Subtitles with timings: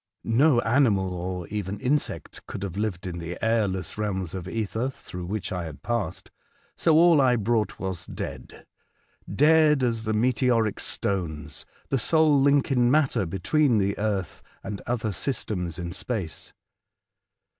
[0.23, 5.27] No animal or even insect could have lived in the airless realms of ether through
[5.27, 6.31] which I had passed,
[6.75, 8.65] so all I brought was dead—
[9.47, 15.11] dead as the meteoric stones, the sole link in matter between the earth and other
[15.13, 16.51] systems in space.